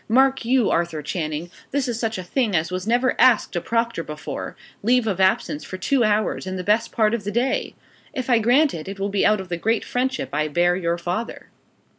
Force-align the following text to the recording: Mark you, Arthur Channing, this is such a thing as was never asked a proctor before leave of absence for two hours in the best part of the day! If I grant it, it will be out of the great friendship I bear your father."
Mark 0.09 0.43
you, 0.43 0.71
Arthur 0.71 1.03
Channing, 1.03 1.51
this 1.69 1.87
is 1.87 1.99
such 1.99 2.17
a 2.17 2.23
thing 2.23 2.55
as 2.55 2.71
was 2.71 2.87
never 2.87 3.13
asked 3.21 3.55
a 3.55 3.61
proctor 3.61 4.01
before 4.03 4.57
leave 4.81 5.05
of 5.05 5.19
absence 5.19 5.63
for 5.63 5.77
two 5.77 6.03
hours 6.03 6.47
in 6.47 6.55
the 6.55 6.63
best 6.63 6.91
part 6.91 7.13
of 7.13 7.23
the 7.23 7.29
day! 7.29 7.75
If 8.11 8.27
I 8.27 8.39
grant 8.39 8.73
it, 8.73 8.87
it 8.87 8.99
will 8.99 9.09
be 9.09 9.27
out 9.27 9.39
of 9.39 9.49
the 9.49 9.57
great 9.57 9.85
friendship 9.85 10.29
I 10.33 10.47
bear 10.47 10.75
your 10.75 10.97
father." 10.97 11.49